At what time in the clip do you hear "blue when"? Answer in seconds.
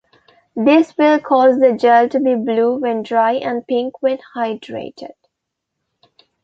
2.33-3.03